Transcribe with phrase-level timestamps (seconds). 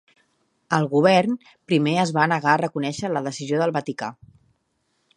[0.77, 1.35] El govern,
[1.71, 4.15] primer es va negar a reconèixer la decisió del Vaticà.